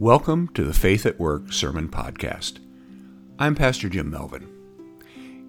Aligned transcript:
Welcome 0.00 0.46
to 0.54 0.62
the 0.62 0.72
Faith 0.72 1.06
at 1.06 1.18
Work 1.18 1.52
Sermon 1.52 1.88
Podcast. 1.88 2.60
I'm 3.36 3.56
Pastor 3.56 3.88
Jim 3.88 4.08
Melvin. 4.08 4.48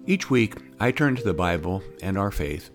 Each 0.06 0.28
week, 0.28 0.56
I 0.80 0.90
turn 0.90 1.14
to 1.14 1.22
the 1.22 1.32
Bible 1.32 1.84
and 2.02 2.18
our 2.18 2.32
faith 2.32 2.68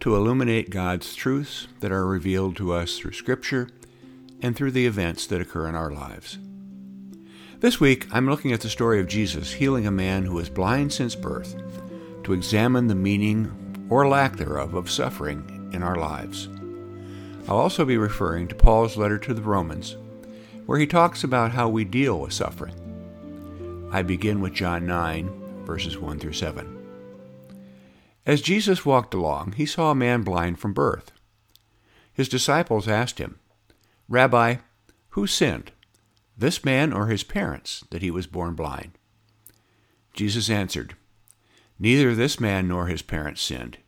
to 0.00 0.16
illuminate 0.16 0.70
God's 0.70 1.14
truths 1.14 1.68
that 1.80 1.92
are 1.92 2.06
revealed 2.06 2.56
to 2.56 2.72
us 2.72 2.96
through 2.96 3.12
Scripture 3.12 3.68
and 4.40 4.56
through 4.56 4.70
the 4.70 4.86
events 4.86 5.26
that 5.26 5.42
occur 5.42 5.68
in 5.68 5.74
our 5.74 5.90
lives. 5.90 6.38
This 7.60 7.78
week, 7.78 8.06
I'm 8.10 8.30
looking 8.30 8.52
at 8.52 8.62
the 8.62 8.70
story 8.70 8.98
of 8.98 9.06
Jesus 9.06 9.52
healing 9.52 9.86
a 9.86 9.90
man 9.90 10.24
who 10.24 10.36
was 10.36 10.48
blind 10.48 10.90
since 10.90 11.14
birth 11.14 11.54
to 12.22 12.32
examine 12.32 12.86
the 12.86 12.94
meaning 12.94 13.86
or 13.90 14.08
lack 14.08 14.36
thereof 14.36 14.72
of 14.72 14.90
suffering 14.90 15.68
in 15.74 15.82
our 15.82 15.96
lives. 15.96 16.48
I'll 17.46 17.58
also 17.58 17.84
be 17.84 17.98
referring 17.98 18.48
to 18.48 18.54
Paul's 18.54 18.96
letter 18.96 19.18
to 19.18 19.34
the 19.34 19.42
Romans 19.42 19.98
where 20.66 20.78
he 20.78 20.86
talks 20.86 21.24
about 21.24 21.52
how 21.52 21.68
we 21.68 21.84
deal 21.84 22.20
with 22.20 22.32
suffering. 22.32 22.74
I 23.92 24.02
begin 24.02 24.40
with 24.40 24.54
John 24.54 24.86
9, 24.86 25.64
verses 25.64 25.98
1 25.98 26.18
through 26.18 26.32
7. 26.32 26.84
As 28.26 28.40
Jesus 28.40 28.86
walked 28.86 29.12
along, 29.12 29.52
he 29.52 29.66
saw 29.66 29.90
a 29.90 29.94
man 29.94 30.22
blind 30.22 30.58
from 30.58 30.72
birth. 30.72 31.12
His 32.12 32.28
disciples 32.28 32.88
asked 32.88 33.18
him, 33.18 33.38
Rabbi, 34.08 34.56
who 35.10 35.26
sinned, 35.26 35.72
this 36.36 36.64
man 36.64 36.92
or 36.92 37.06
his 37.06 37.22
parents, 37.22 37.84
that 37.90 38.02
he 38.02 38.10
was 38.10 38.26
born 38.26 38.54
blind? 38.54 38.92
Jesus 40.14 40.48
answered, 40.48 40.96
Neither 41.78 42.14
this 42.14 42.40
man 42.40 42.68
nor 42.68 42.86
his 42.86 43.02
parents 43.02 43.42
sinned. 43.42 43.78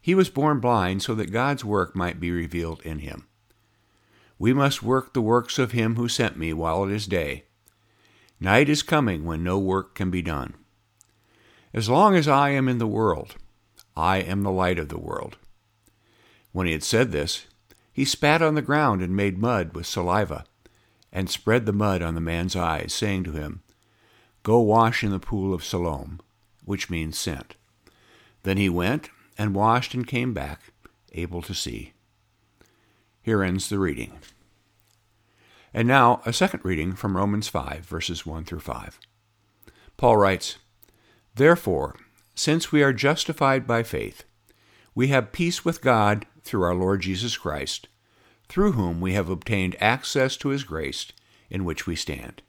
He 0.00 0.14
was 0.14 0.28
born 0.28 0.60
blind 0.60 1.02
so 1.02 1.14
that 1.14 1.32
God's 1.32 1.64
work 1.64 1.96
might 1.96 2.20
be 2.20 2.30
revealed 2.30 2.82
in 2.82 3.00
him. 3.00 3.26
We 4.44 4.52
must 4.52 4.82
work 4.82 5.14
the 5.14 5.22
works 5.22 5.58
of 5.58 5.72
him 5.72 5.96
who 5.96 6.06
sent 6.06 6.36
me 6.36 6.52
while 6.52 6.84
it 6.84 6.92
is 6.92 7.06
day. 7.06 7.44
Night 8.38 8.68
is 8.68 8.82
coming 8.82 9.24
when 9.24 9.42
no 9.42 9.58
work 9.58 9.94
can 9.94 10.10
be 10.10 10.20
done. 10.20 10.52
As 11.72 11.88
long 11.88 12.14
as 12.14 12.28
I 12.28 12.50
am 12.50 12.68
in 12.68 12.76
the 12.76 12.86
world, 12.86 13.36
I 13.96 14.18
am 14.18 14.42
the 14.42 14.52
light 14.52 14.78
of 14.78 14.90
the 14.90 14.98
world. 14.98 15.38
When 16.52 16.66
he 16.66 16.74
had 16.74 16.82
said 16.82 17.10
this, 17.10 17.46
he 17.90 18.04
spat 18.04 18.42
on 18.42 18.54
the 18.54 18.60
ground 18.60 19.00
and 19.00 19.16
made 19.16 19.38
mud 19.38 19.74
with 19.74 19.86
saliva, 19.86 20.44
and 21.10 21.30
spread 21.30 21.64
the 21.64 21.72
mud 21.72 22.02
on 22.02 22.14
the 22.14 22.20
man's 22.20 22.54
eyes, 22.54 22.92
saying 22.92 23.24
to 23.24 23.32
him, 23.32 23.62
Go 24.42 24.60
wash 24.60 25.02
in 25.02 25.10
the 25.10 25.18
pool 25.18 25.54
of 25.54 25.64
Siloam, 25.64 26.20
which 26.66 26.90
means 26.90 27.18
sent. 27.18 27.56
Then 28.42 28.58
he 28.58 28.68
went 28.68 29.08
and 29.38 29.54
washed 29.54 29.94
and 29.94 30.06
came 30.06 30.34
back, 30.34 30.60
able 31.14 31.40
to 31.40 31.54
see. 31.54 31.93
Here 33.24 33.42
ends 33.42 33.70
the 33.70 33.78
reading. 33.78 34.18
And 35.72 35.88
now, 35.88 36.20
a 36.26 36.32
second 36.32 36.60
reading 36.62 36.92
from 36.92 37.16
Romans 37.16 37.48
5, 37.48 37.80
verses 37.86 38.26
1 38.26 38.44
through 38.44 38.60
5. 38.60 39.00
Paul 39.96 40.18
writes, 40.18 40.58
Therefore, 41.34 41.96
since 42.34 42.70
we 42.70 42.82
are 42.82 42.92
justified 42.92 43.66
by 43.66 43.82
faith, 43.82 44.24
we 44.94 45.08
have 45.08 45.32
peace 45.32 45.64
with 45.64 45.80
God 45.80 46.26
through 46.42 46.64
our 46.64 46.74
Lord 46.74 47.00
Jesus 47.00 47.38
Christ, 47.38 47.88
through 48.46 48.72
whom 48.72 49.00
we 49.00 49.14
have 49.14 49.30
obtained 49.30 49.74
access 49.80 50.36
to 50.36 50.50
his 50.50 50.62
grace 50.62 51.10
in 51.48 51.64
which 51.64 51.86
we 51.86 51.96
stand. 51.96 52.42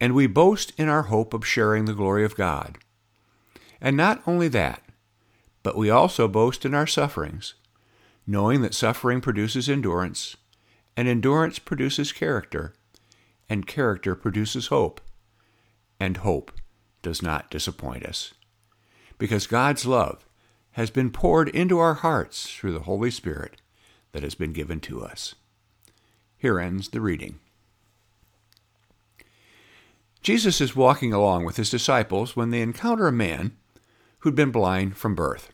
And 0.00 0.14
we 0.14 0.28
boast 0.28 0.74
in 0.78 0.88
our 0.88 1.02
hope 1.02 1.34
of 1.34 1.44
sharing 1.44 1.86
the 1.86 1.92
glory 1.92 2.24
of 2.24 2.36
God. 2.36 2.78
And 3.80 3.96
not 3.96 4.22
only 4.28 4.46
that, 4.46 4.84
but 5.64 5.76
we 5.76 5.90
also 5.90 6.28
boast 6.28 6.64
in 6.64 6.72
our 6.72 6.86
sufferings 6.86 7.54
knowing 8.26 8.62
that 8.62 8.74
suffering 8.74 9.20
produces 9.20 9.68
endurance, 9.68 10.36
and 10.96 11.06
endurance 11.06 11.58
produces 11.58 12.12
character, 12.12 12.74
and 13.48 13.66
character 13.66 14.14
produces 14.14 14.68
hope, 14.68 15.00
and 16.00 16.18
hope 16.18 16.52
does 17.02 17.22
not 17.22 17.50
disappoint 17.50 18.04
us. 18.04 18.34
Because 19.18 19.46
God's 19.46 19.86
love 19.86 20.26
has 20.72 20.90
been 20.90 21.10
poured 21.10 21.48
into 21.50 21.78
our 21.78 21.94
hearts 21.94 22.50
through 22.50 22.72
the 22.72 22.80
Holy 22.80 23.10
Spirit 23.10 23.62
that 24.12 24.22
has 24.22 24.34
been 24.34 24.52
given 24.52 24.80
to 24.80 25.02
us. 25.02 25.34
Here 26.36 26.58
ends 26.58 26.88
the 26.88 27.00
reading. 27.00 27.38
Jesus 30.20 30.60
is 30.60 30.74
walking 30.74 31.12
along 31.12 31.44
with 31.44 31.56
his 31.56 31.70
disciples 31.70 32.34
when 32.34 32.50
they 32.50 32.60
encounter 32.60 33.06
a 33.06 33.12
man 33.12 33.56
who'd 34.18 34.34
been 34.34 34.50
blind 34.50 34.96
from 34.96 35.14
birth. 35.14 35.52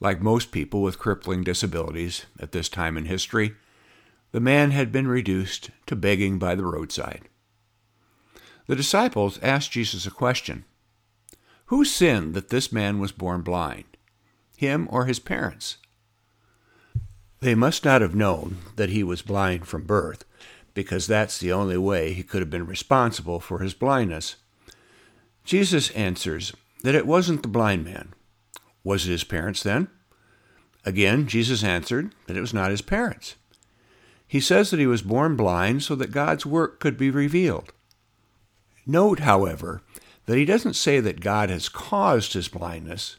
Like 0.00 0.20
most 0.20 0.52
people 0.52 0.82
with 0.82 0.98
crippling 0.98 1.42
disabilities 1.42 2.26
at 2.38 2.52
this 2.52 2.68
time 2.68 2.96
in 2.96 3.06
history, 3.06 3.54
the 4.30 4.40
man 4.40 4.70
had 4.70 4.92
been 4.92 5.08
reduced 5.08 5.70
to 5.86 5.96
begging 5.96 6.38
by 6.38 6.54
the 6.54 6.64
roadside. 6.64 7.28
The 8.66 8.76
disciples 8.76 9.38
asked 9.42 9.72
Jesus 9.72 10.06
a 10.06 10.10
question 10.10 10.64
Who 11.66 11.84
sinned 11.84 12.34
that 12.34 12.50
this 12.50 12.70
man 12.70 12.98
was 12.98 13.12
born 13.12 13.42
blind, 13.42 13.96
him 14.56 14.86
or 14.90 15.06
his 15.06 15.18
parents? 15.18 15.78
They 17.40 17.54
must 17.54 17.84
not 17.84 18.02
have 18.02 18.14
known 18.14 18.58
that 18.76 18.90
he 18.90 19.02
was 19.02 19.22
blind 19.22 19.66
from 19.66 19.84
birth, 19.84 20.24
because 20.74 21.06
that's 21.06 21.38
the 21.38 21.52
only 21.52 21.78
way 21.78 22.12
he 22.12 22.22
could 22.22 22.40
have 22.40 22.50
been 22.50 22.66
responsible 22.66 23.40
for 23.40 23.60
his 23.60 23.74
blindness. 23.74 24.36
Jesus 25.44 25.90
answers 25.90 26.52
that 26.82 26.94
it 26.94 27.06
wasn't 27.06 27.42
the 27.42 27.48
blind 27.48 27.84
man, 27.84 28.12
was 28.88 29.06
it 29.06 29.10
his 29.10 29.24
parents 29.24 29.62
then? 29.62 29.88
Again, 30.84 31.26
Jesus 31.26 31.62
answered 31.62 32.14
that 32.26 32.36
it 32.36 32.40
was 32.40 32.54
not 32.54 32.70
his 32.70 32.80
parents. 32.80 33.36
He 34.26 34.40
says 34.40 34.70
that 34.70 34.80
he 34.80 34.86
was 34.86 35.02
born 35.02 35.36
blind 35.36 35.82
so 35.82 35.94
that 35.94 36.10
God's 36.10 36.46
work 36.46 36.80
could 36.80 36.96
be 36.96 37.10
revealed. 37.10 37.72
Note, 38.86 39.20
however, 39.20 39.82
that 40.24 40.38
he 40.38 40.46
doesn't 40.46 40.74
say 40.74 41.00
that 41.00 41.20
God 41.20 41.50
has 41.50 41.68
caused 41.68 42.32
his 42.32 42.48
blindness, 42.48 43.16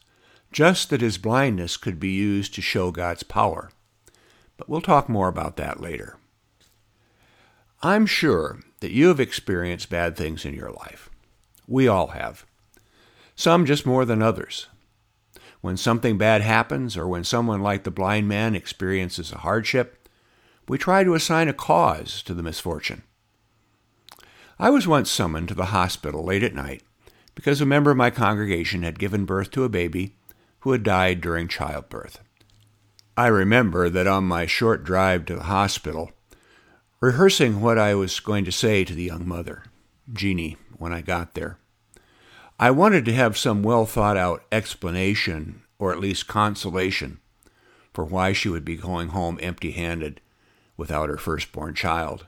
just 0.52 0.90
that 0.90 1.02
his 1.02 1.20
blindness 1.20 1.78
could 1.78 2.00
be 2.00 2.10
used 2.10 2.56
to 2.56 2.62
show 2.62 2.90
God's 2.90 3.22
power. 3.24 3.70
But 4.58 4.70
we'll 4.70 4.82
talk 4.82 5.08
more 5.08 5.28
about 5.28 5.56
that 5.58 5.80
later. 5.80 6.18
I'm 7.84 8.08
sure 8.08 8.60
that 8.80 8.92
you 8.92 9.08
have 9.10 9.20
experienced 9.20 9.90
bad 9.90 10.18
things 10.18 10.46
in 10.46 10.56
your 10.56 10.72
life. 10.72 11.12
We 11.68 11.88
all 11.88 12.08
have. 12.08 12.46
Some 13.36 13.68
just 13.68 13.86
more 13.86 14.04
than 14.04 14.24
others. 14.24 14.68
When 15.62 15.78
something 15.78 16.18
bad 16.18 16.42
happens, 16.42 16.96
or 16.96 17.08
when 17.08 17.24
someone 17.24 17.62
like 17.62 17.84
the 17.84 17.92
blind 17.92 18.28
man 18.28 18.56
experiences 18.56 19.32
a 19.32 19.40
hardship, 19.40 20.08
we 20.68 20.78
try 20.78 21.04
to 21.04 21.16
assign 21.16 21.50
a 21.50 21.54
cause 21.54 22.22
to 22.24 22.34
the 22.34 22.44
misfortune. 22.44 23.04
I 24.58 24.70
was 24.70 24.88
once 24.88 25.10
summoned 25.10 25.48
to 25.50 25.56
the 25.56 25.66
hospital 25.66 26.24
late 26.24 26.44
at 26.44 26.54
night 26.54 26.84
because 27.34 27.62
a 27.62 27.66
member 27.66 27.92
of 27.92 27.98
my 27.98 28.10
congregation 28.10 28.84
had 28.84 29.00
given 29.00 29.26
birth 29.26 29.52
to 29.52 29.64
a 29.64 29.70
baby 29.70 30.16
who 30.60 30.74
had 30.74 30.84
died 30.84 31.22
during 31.22 31.48
childbirth. 31.48 32.20
I 33.16 33.28
remember 33.28 33.90
that 33.90 34.08
on 34.08 34.26
my 34.26 34.46
short 34.46 34.84
drive 34.84 35.26
to 35.26 35.36
the 35.36 35.44
hospital, 35.44 36.12
rehearsing 37.00 37.62
what 37.62 37.78
I 37.78 37.96
was 37.96 38.20
going 38.20 38.46
to 38.46 38.52
say 38.52 38.84
to 38.84 38.94
the 38.94 39.04
young 39.04 39.28
mother, 39.28 39.64
Jeannie, 40.12 40.58
when 40.78 40.94
I 40.94 41.02
got 41.02 41.34
there. 41.34 41.58
I 42.62 42.72
wanted 42.72 43.06
to 43.06 43.14
have 43.14 43.38
some 43.38 43.64
well 43.64 43.86
thought 43.86 44.18
out 44.18 44.44
explanation, 44.52 45.62
or 45.78 45.94
at 45.94 46.00
least 46.00 46.28
consolation, 46.28 47.22
for 47.94 48.04
why 48.04 48.34
she 48.34 48.50
would 48.50 48.66
be 48.66 48.76
going 48.76 49.10
home 49.10 49.40
empty 49.42 49.72
handed 49.72 50.20
without 50.76 51.08
her 51.08 51.18
firstborn 51.18 51.74
child. 51.74 52.26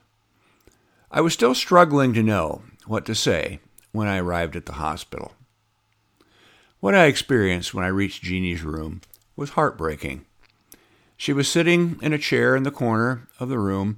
I 1.12 1.20
was 1.20 1.34
still 1.34 1.54
struggling 1.54 2.14
to 2.14 2.24
know 2.24 2.62
what 2.88 3.06
to 3.08 3.16
say 3.16 3.60
when 3.92 4.08
I 4.08 4.20
arrived 4.20 4.56
at 4.56 4.68
the 4.68 4.74
hospital. 4.74 5.34
What 6.80 6.96
I 6.96 7.08
experienced 7.08 7.74
when 7.74 7.84
I 7.84 7.90
reached 7.90 8.24
Jeannie's 8.24 8.64
room 8.64 9.02
was 9.36 9.52
heartbreaking. 9.52 10.26
She 11.18 11.34
was 11.34 11.50
sitting 11.50 12.00
in 12.02 12.14
a 12.14 12.18
chair 12.18 12.56
in 12.56 12.64
the 12.64 12.72
corner 12.72 13.28
of 13.38 13.50
the 13.50 13.60
room, 13.60 13.98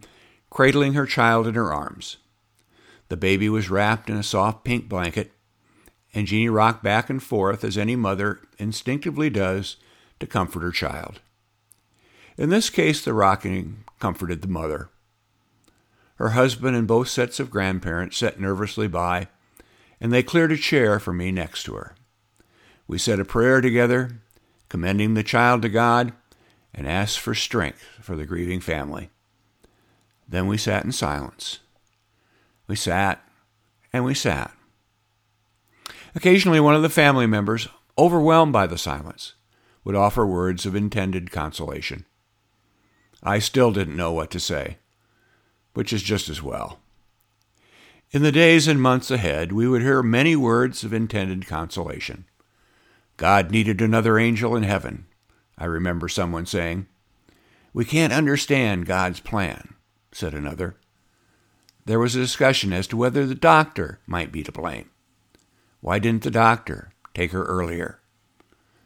cradling 0.49 0.93
her 0.93 1.05
child 1.05 1.45
in 1.45 1.53
her 1.53 1.71
arms. 1.71 2.17
The 3.09 3.17
baby 3.17 3.49
was 3.49 3.69
wrapped 3.69 4.09
in 4.09 4.17
a 4.17 4.23
soft 4.23 4.63
pink 4.63 4.89
blanket 4.89 5.31
and 6.13 6.27
Jeannie 6.27 6.49
rocked 6.49 6.83
back 6.83 7.09
and 7.09 7.21
forth 7.21 7.63
as 7.63 7.77
any 7.77 7.95
mother 7.95 8.41
instinctively 8.57 9.29
does 9.29 9.77
to 10.19 10.27
comfort 10.27 10.61
her 10.61 10.71
child. 10.71 11.21
In 12.37 12.49
this 12.49 12.69
case, 12.69 13.03
the 13.03 13.13
rocking 13.13 13.83
comforted 13.99 14.41
the 14.41 14.47
mother. 14.47 14.89
Her 16.15 16.29
husband 16.29 16.75
and 16.75 16.87
both 16.87 17.07
sets 17.07 17.39
of 17.39 17.49
grandparents 17.49 18.17
sat 18.17 18.39
nervously 18.39 18.87
by, 18.87 19.27
and 19.99 20.11
they 20.11 20.23
cleared 20.23 20.51
a 20.51 20.57
chair 20.57 20.99
for 20.99 21.13
me 21.13 21.31
next 21.31 21.63
to 21.63 21.75
her. 21.75 21.95
We 22.87 22.97
said 22.97 23.19
a 23.19 23.25
prayer 23.25 23.61
together, 23.61 24.19
commending 24.69 25.13
the 25.13 25.23
child 25.23 25.61
to 25.63 25.69
God, 25.69 26.13
and 26.73 26.87
asked 26.87 27.19
for 27.19 27.33
strength 27.33 27.83
for 28.01 28.15
the 28.15 28.25
grieving 28.25 28.59
family. 28.59 29.09
Then 30.27 30.47
we 30.47 30.57
sat 30.57 30.85
in 30.85 30.91
silence. 30.91 31.59
We 32.67 32.75
sat 32.75 33.21
and 33.91 34.03
we 34.05 34.13
sat. 34.13 34.51
Occasionally, 36.15 36.59
one 36.59 36.75
of 36.75 36.81
the 36.81 36.89
family 36.89 37.25
members, 37.25 37.67
overwhelmed 37.97 38.53
by 38.53 38.67
the 38.67 38.77
silence, 38.77 39.33
would 39.83 39.95
offer 39.95 40.25
words 40.25 40.65
of 40.65 40.75
intended 40.75 41.31
consolation. 41.31 42.05
I 43.21 43.39
still 43.39 43.71
didn't 43.71 43.97
know 43.97 44.11
what 44.11 44.29
to 44.31 44.39
say. 44.39 44.77
which 45.73 45.91
is 45.91 46.03
just 46.03 46.29
as 46.29 46.41
well. 46.41 46.79
In 48.11 48.21
the 48.21 48.31
days 48.31 48.67
and 48.67 48.81
months 48.81 49.09
ahead, 49.09 49.51
we 49.51 49.67
would 49.67 49.81
hear 49.81 50.03
many 50.03 50.35
words 50.35 50.83
of 50.83 50.93
intended 50.93 51.47
consolation. 51.47 52.25
God 53.17 53.51
needed 53.51 53.81
another 53.81 54.19
angel 54.19 54.55
in 54.55 54.63
heaven, 54.63 55.07
I 55.57 55.65
remember 55.65 56.07
someone 56.07 56.45
saying. 56.45 56.87
We 57.73 57.85
can't 57.85 58.13
understand 58.13 58.85
God's 58.85 59.19
plan, 59.19 59.73
said 60.11 60.33
another. 60.33 60.75
There 61.85 61.99
was 61.99 62.15
a 62.15 62.19
discussion 62.21 62.71
as 62.71 62.85
to 62.87 62.97
whether 62.97 63.25
the 63.25 63.35
doctor 63.35 63.99
might 64.05 64.31
be 64.31 64.43
to 64.43 64.51
blame. 64.51 64.89
Why 65.83 65.99
didn't 65.99 66.23
the 66.23 66.31
doctor 66.31 66.93
take 67.13 67.33
her 67.33 67.43
earlier? 67.43 67.99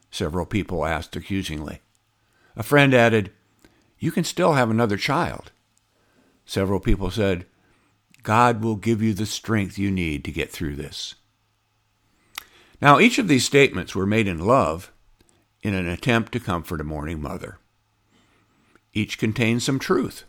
Several 0.09 0.47
people 0.47 0.83
asked 0.83 1.15
accusingly. 1.15 1.81
A 2.55 2.63
friend 2.63 2.91
added, 2.91 3.31
You 3.99 4.11
can 4.11 4.23
still 4.23 4.53
have 4.53 4.71
another 4.71 4.97
child. 4.97 5.51
Several 6.43 6.79
people 6.79 7.11
said, 7.11 7.45
God 8.23 8.63
will 8.63 8.77
give 8.77 9.03
you 9.03 9.13
the 9.13 9.27
strength 9.27 9.77
you 9.77 9.91
need 9.91 10.25
to 10.25 10.31
get 10.31 10.51
through 10.51 10.75
this. 10.75 11.13
Now, 12.81 12.99
each 12.99 13.19
of 13.19 13.27
these 13.27 13.45
statements 13.45 13.93
were 13.93 14.07
made 14.07 14.27
in 14.27 14.39
love 14.39 14.91
in 15.61 15.75
an 15.75 15.87
attempt 15.87 16.31
to 16.31 16.39
comfort 16.39 16.81
a 16.81 16.83
mourning 16.83 17.21
mother. 17.21 17.59
Each 18.91 19.19
contained 19.19 19.61
some 19.61 19.77
truth. 19.77 20.23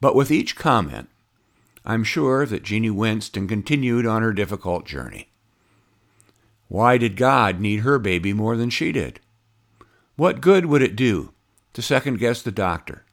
But 0.00 0.16
with 0.16 0.32
each 0.32 0.56
comment, 0.56 1.08
I'm 1.84 2.02
sure 2.02 2.46
that 2.46 2.64
Jeannie 2.64 2.90
winced 2.90 3.36
and 3.36 3.48
continued 3.48 4.06
on 4.06 4.22
her 4.22 4.32
difficult 4.32 4.86
journey. 4.86 5.28
Why 6.72 6.96
did 6.96 7.18
God 7.18 7.60
need 7.60 7.80
her 7.80 7.98
baby 7.98 8.32
more 8.32 8.56
than 8.56 8.70
she 8.70 8.92
did? 8.92 9.20
What 10.16 10.40
good 10.40 10.64
would 10.64 10.80
it 10.80 10.96
do 10.96 11.34
to 11.74 11.82
second 11.82 12.18
guess 12.18 12.40
the 12.40 12.50
doctor? 12.50 13.04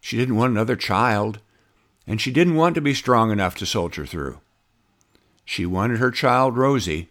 She 0.00 0.16
didn't 0.16 0.36
want 0.36 0.52
another 0.52 0.76
child, 0.76 1.40
and 2.06 2.20
she 2.20 2.30
didn't 2.30 2.54
want 2.54 2.76
to 2.76 2.80
be 2.80 2.94
strong 2.94 3.32
enough 3.32 3.56
to 3.56 3.66
soldier 3.66 4.06
through. 4.06 4.38
She 5.44 5.66
wanted 5.66 5.98
her 5.98 6.12
child, 6.12 6.56
Rosie, 6.56 7.08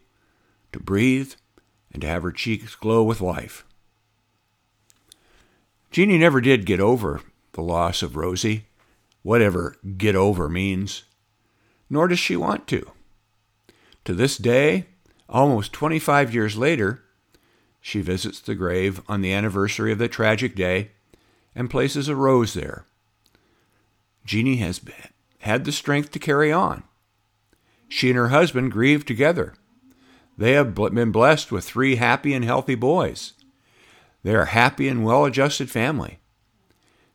to 0.72 0.80
breathe 0.80 1.34
and 1.92 2.02
to 2.04 2.08
have 2.08 2.24
her 2.24 2.32
cheeks 2.32 2.74
glow 2.76 3.04
with 3.04 3.20
life. 3.20 3.66
Jeannie 5.92 6.18
never 6.18 6.40
did 6.40 6.66
get 6.66 6.80
over 6.80 7.20
the 7.52 7.62
loss 7.62 8.02
of 8.02 8.16
Rosie, 8.16 8.68
whatever 9.24 9.76
get 9.98 10.16
over 10.16 10.48
means, 10.48 11.04
nor 11.90 12.08
does 12.08 12.20
she 12.20 12.38
want 12.38 12.66
to. 12.68 12.90
To 14.06 14.14
this 14.14 14.38
day, 14.38 14.86
almost 15.34 15.74
25 15.74 16.34
years 16.34 16.56
later, 16.56 17.04
she 17.82 18.00
visits 18.00 18.40
the 18.40 18.56
grave 18.56 19.02
on 19.10 19.22
the 19.22 19.34
anniversary 19.34 19.92
of 19.92 19.98
the 19.98 20.08
tragic 20.08 20.56
day 20.56 20.92
and 21.54 21.70
places 21.70 22.08
a 22.08 22.16
rose 22.16 22.54
there. 22.54 22.86
Jeannie 24.26 24.58
has 24.58 24.80
had 25.40 25.66
the 25.66 25.72
strength 25.72 26.12
to 26.12 26.20
carry 26.20 26.52
on. 26.52 26.84
She 27.90 28.10
and 28.10 28.18
her 28.18 28.30
husband 28.30 28.72
grieve 28.72 29.06
together. 29.06 29.54
They 30.38 30.54
have 30.54 30.74
been 30.74 31.12
blessed 31.12 31.52
with 31.52 31.66
three 31.66 31.98
happy 31.98 32.34
and 32.34 32.46
healthy 32.46 32.76
boys. 32.76 33.34
They 34.24 34.34
are 34.34 34.44
a 34.44 34.48
happy 34.48 34.88
and 34.88 35.04
well 35.04 35.26
adjusted 35.26 35.70
family. 35.70 36.20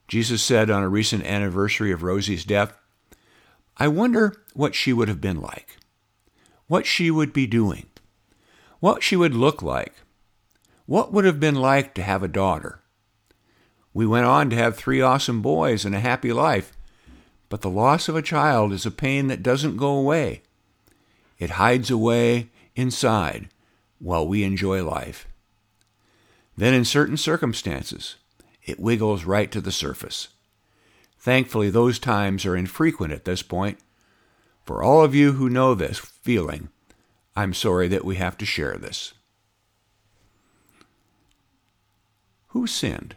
Jeannie 0.06 0.43
said 0.43 0.70
on 0.70 0.82
a 0.82 0.88
recent 0.88 1.25
anniversary 1.25 1.91
of 1.91 2.03
Rosie's 2.03 2.44
death, 2.44 2.75
I 3.76 3.88
wonder 3.88 4.43
what 4.55 4.75
she 4.75 4.93
would 4.93 5.09
have 5.09 5.20
been 5.20 5.41
like, 5.41 5.76
what 6.67 6.87
she 6.87 7.11
would 7.11 7.32
be 7.32 7.47
doing, 7.47 7.87
what 8.81 9.03
she 9.03 9.17
would 9.17 9.35
look 9.35 9.63
like, 9.63 9.95
what 10.87 11.13
would 11.13 11.25
have 11.25 11.41
been 11.41 11.55
like 11.55 11.95
to 11.95 12.03
have 12.03 12.23
a 12.23 12.29
daughter. 12.29 12.81
We 13.93 14.07
went 14.07 14.27
on 14.27 14.51
to 14.51 14.57
have 14.57 14.77
three 14.77 15.01
awesome 15.01 15.43
boys 15.43 15.85
and 15.85 15.95
a 15.95 16.01
happy 16.01 16.33
life, 16.33 16.77
but 17.49 17.63
the 17.63 17.71
loss 17.71 18.09
of 18.09 18.17
a 18.17 18.23
child 18.23 18.73
is 18.73 18.87
a 18.87 18.91
pain 18.91 19.27
that 19.29 19.43
doesn't 19.43 19.77
go 19.77 19.97
away. 19.97 20.43
It 21.39 21.51
hides 21.51 21.91
away 21.91 22.51
inside 22.77 23.49
while 23.99 24.27
we 24.27 24.45
enjoy 24.45 24.85
life. 24.85 25.27
Then, 26.57 26.75
in 26.75 26.85
certain 26.85 27.17
circumstances, 27.17 28.17
it 28.65 28.81
wiggles 28.81 29.25
right 29.25 29.51
to 29.53 29.61
the 29.61 29.73
surface. 29.73 30.29
Thankfully, 31.19 31.71
those 31.71 31.99
times 31.99 32.45
are 32.47 32.57
infrequent 32.57 33.13
at 33.13 33.25
this 33.25 33.43
point. 33.43 33.79
For 34.65 34.83
all 34.83 35.03
of 35.03 35.15
you 35.15 35.33
who 35.33 35.49
know 35.49 35.75
this 35.75 35.99
feeling, 35.99 36.69
I'm 37.38 37.55
sorry 37.55 37.87
that 37.87 38.05
we 38.05 38.17
have 38.17 38.37
to 38.38 38.44
share 38.44 38.76
this. 38.76 39.14
Who 42.49 42.67
sinned 42.67 43.14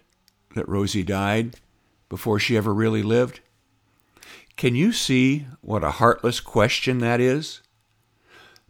that 0.53 0.69
Rosie 0.69 1.01
died 1.01 1.55
before 2.07 2.37
she 2.37 2.55
ever 2.55 2.71
really 2.71 3.01
lived? 3.01 3.39
Can 4.57 4.75
you 4.75 4.91
see 4.91 5.47
what 5.61 5.83
a 5.83 5.89
heartless 5.89 6.39
question 6.39 6.99
that 6.99 7.19
is? 7.19 7.61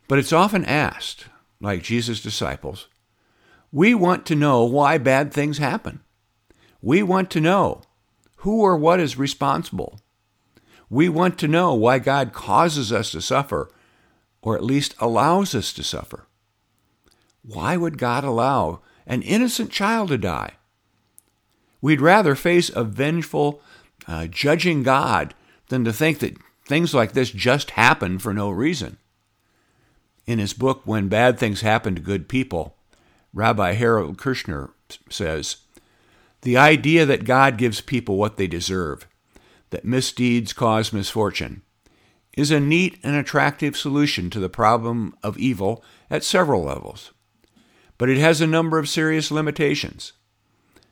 But 0.07 0.19
it's 0.19 0.31
often 0.31 0.63
asked, 0.63 1.25
like 1.59 1.83
Jesus' 1.83 2.21
disciples. 2.21 2.87
We 3.73 3.93
want 3.93 4.25
to 4.27 4.35
know 4.35 4.63
why 4.63 4.97
bad 4.99 5.33
things 5.33 5.57
happen. 5.57 5.99
We 6.81 7.03
want 7.03 7.29
to 7.31 7.41
know 7.41 7.81
who 8.37 8.61
or 8.61 8.77
what 8.77 9.01
is 9.01 9.17
responsible. 9.17 9.99
We 10.89 11.09
want 11.09 11.37
to 11.39 11.49
know 11.49 11.73
why 11.73 11.99
God 11.99 12.31
causes 12.31 12.93
us 12.93 13.11
to 13.11 13.21
suffer, 13.21 13.69
or 14.41 14.55
at 14.55 14.63
least 14.63 14.95
allows 14.99 15.53
us 15.53 15.71
to 15.73 15.83
suffer. 15.83 16.27
Why 17.43 17.77
would 17.77 17.97
God 17.97 18.23
allow 18.23 18.81
an 19.05 19.21
innocent 19.21 19.71
child 19.71 20.09
to 20.09 20.17
die? 20.17 20.53
We'd 21.81 22.01
rather 22.01 22.35
face 22.35 22.69
a 22.69 22.83
vengeful, 22.83 23.61
uh, 24.07 24.27
judging 24.27 24.83
God 24.83 25.33
than 25.69 25.83
to 25.85 25.93
think 25.93 26.19
that 26.19 26.37
things 26.65 26.93
like 26.93 27.13
this 27.13 27.31
just 27.31 27.71
happen 27.71 28.19
for 28.19 28.33
no 28.33 28.49
reason. 28.49 28.97
In 30.27 30.37
his 30.37 30.53
book, 30.53 30.81
When 30.85 31.07
Bad 31.07 31.39
Things 31.39 31.61
Happen 31.61 31.95
to 31.95 32.01
Good 32.01 32.29
People, 32.29 32.75
Rabbi 33.33 33.73
Harold 33.73 34.17
Kushner 34.17 34.71
says 35.09 35.57
The 36.41 36.57
idea 36.57 37.05
that 37.05 37.25
God 37.25 37.57
gives 37.57 37.81
people 37.81 38.17
what 38.17 38.37
they 38.37 38.47
deserve, 38.47 39.07
that 39.71 39.85
misdeeds 39.85 40.53
cause 40.53 40.93
misfortune, 40.93 41.63
is 42.37 42.51
a 42.51 42.59
neat 42.59 42.97
and 43.03 43.15
attractive 43.15 43.75
solution 43.75 44.29
to 44.29 44.39
the 44.39 44.49
problem 44.49 45.15
of 45.21 45.37
evil 45.37 45.83
at 46.09 46.23
several 46.23 46.63
levels. 46.63 47.11
But 47.97 48.09
it 48.09 48.17
has 48.17 48.41
a 48.41 48.47
number 48.47 48.79
of 48.79 48.89
serious 48.89 49.31
limitations. 49.31 50.13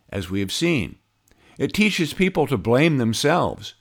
As 0.09 0.29
we 0.29 0.39
have 0.39 0.51
seen, 0.51 0.97
it 1.57 1.73
teaches 1.73 2.13
people 2.13 2.47
to 2.47 2.57
blame 2.57 2.97
themselves. 2.97 3.75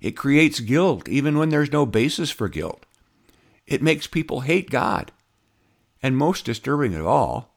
It 0.00 0.12
creates 0.12 0.60
guilt 0.60 1.08
even 1.08 1.38
when 1.38 1.48
there's 1.48 1.72
no 1.72 1.86
basis 1.86 2.30
for 2.30 2.48
guilt. 2.48 2.84
It 3.66 3.82
makes 3.82 4.06
people 4.06 4.40
hate 4.40 4.70
God. 4.70 5.12
And 6.02 6.16
most 6.16 6.44
disturbing 6.44 6.94
of 6.94 7.06
all, 7.06 7.54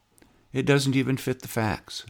it 0.53 0.65
doesn't 0.65 0.95
even 0.95 1.17
fit 1.17 1.41
the 1.41 1.47
facts. 1.47 2.05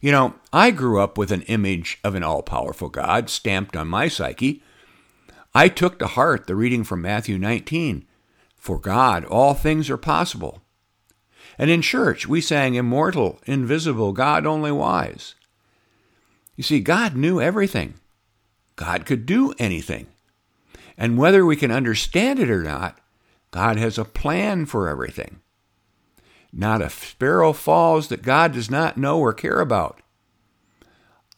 You 0.00 0.12
know, 0.12 0.34
I 0.52 0.70
grew 0.70 1.00
up 1.00 1.16
with 1.16 1.30
an 1.30 1.42
image 1.42 1.98
of 2.04 2.14
an 2.14 2.22
all 2.22 2.42
powerful 2.42 2.88
God 2.88 3.30
stamped 3.30 3.76
on 3.76 3.88
my 3.88 4.08
psyche. 4.08 4.62
I 5.56 5.68
took 5.68 5.98
to 6.00 6.06
heart 6.06 6.46
the 6.46 6.54
reading 6.54 6.84
from 6.84 7.00
Matthew 7.00 7.38
19 7.38 8.04
For 8.56 8.78
God, 8.78 9.24
all 9.24 9.54
things 9.54 9.88
are 9.88 9.96
possible. 9.96 10.60
And 11.56 11.70
in 11.70 11.80
church, 11.80 12.28
we 12.28 12.42
sang 12.42 12.74
Immortal, 12.74 13.40
Invisible, 13.46 14.12
God 14.12 14.44
only 14.44 14.70
wise. 14.70 15.34
You 16.56 16.62
see, 16.62 16.80
God 16.80 17.16
knew 17.16 17.40
everything, 17.40 17.94
God 18.76 19.06
could 19.06 19.24
do 19.24 19.54
anything. 19.58 20.08
And 20.98 21.16
whether 21.16 21.46
we 21.46 21.56
can 21.56 21.70
understand 21.70 22.38
it 22.38 22.50
or 22.50 22.62
not, 22.62 22.98
God 23.50 23.78
has 23.78 23.96
a 23.96 24.04
plan 24.04 24.66
for 24.66 24.90
everything. 24.90 25.40
Not 26.52 26.82
a 26.82 26.90
sparrow 26.90 27.54
falls 27.54 28.08
that 28.08 28.20
God 28.20 28.52
does 28.52 28.70
not 28.70 28.98
know 28.98 29.20
or 29.20 29.32
care 29.32 29.60
about. 29.60 30.02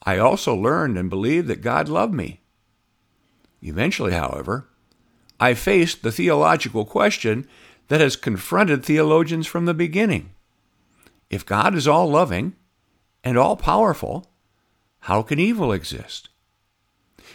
I 0.03 0.17
also 0.17 0.53
learned 0.53 0.97
and 0.97 1.09
believed 1.09 1.47
that 1.47 1.61
God 1.61 1.87
loved 1.87 2.13
me. 2.13 2.38
Eventually, 3.61 4.13
however, 4.13 4.67
I 5.39 5.53
faced 5.53 6.01
the 6.01 6.11
theological 6.11 6.85
question 6.85 7.47
that 7.87 8.01
has 8.01 8.15
confronted 8.15 8.83
theologians 8.83 9.47
from 9.47 9.65
the 9.65 9.73
beginning. 9.73 10.31
If 11.29 11.45
God 11.45 11.75
is 11.75 11.87
all 11.87 12.09
loving 12.09 12.55
and 13.23 13.37
all 13.37 13.55
powerful, 13.55 14.31
how 15.01 15.21
can 15.21 15.39
evil 15.39 15.71
exist? 15.71 16.29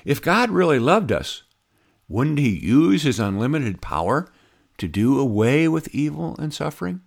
If 0.04 0.20
God 0.20 0.50
really 0.50 0.78
loved 0.78 1.12
us, 1.12 1.42
wouldn't 2.08 2.38
he 2.38 2.50
use 2.50 3.02
his 3.02 3.18
unlimited 3.18 3.80
power 3.80 4.28
to 4.78 4.88
do 4.88 5.18
away 5.18 5.68
with 5.68 5.94
evil 5.94 6.36
and 6.38 6.52
suffering? 6.52 7.00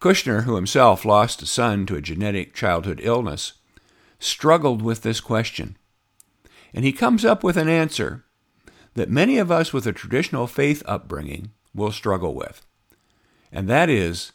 Kushner, 0.00 0.44
who 0.44 0.54
himself 0.54 1.04
lost 1.04 1.42
a 1.42 1.46
son 1.46 1.84
to 1.86 1.96
a 1.96 2.00
genetic 2.00 2.54
childhood 2.54 3.00
illness, 3.02 3.54
struggled 4.20 4.80
with 4.80 5.02
this 5.02 5.20
question. 5.20 5.76
And 6.72 6.84
he 6.84 6.92
comes 6.92 7.24
up 7.24 7.42
with 7.42 7.56
an 7.56 7.68
answer 7.68 8.24
that 8.94 9.10
many 9.10 9.38
of 9.38 9.50
us 9.50 9.72
with 9.72 9.86
a 9.86 9.92
traditional 9.92 10.46
faith 10.46 10.82
upbringing 10.86 11.52
will 11.74 11.92
struggle 11.92 12.34
with. 12.34 12.64
And 13.52 13.68
that 13.68 13.88
is 13.88 14.32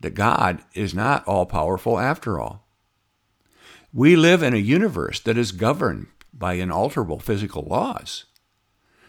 that 0.00 0.14
God 0.14 0.60
is 0.74 0.94
not 0.94 1.26
all 1.26 1.46
powerful 1.46 1.98
after 1.98 2.38
all. 2.40 2.66
We 3.92 4.14
live 4.16 4.42
in 4.42 4.54
a 4.54 4.58
universe 4.58 5.20
that 5.20 5.38
is 5.38 5.52
governed 5.52 6.08
by 6.32 6.54
inalterable 6.54 7.18
physical 7.18 7.62
laws. 7.62 8.24